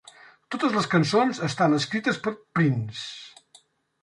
[0.53, 3.61] Totes les cançons estan escrites per Prince.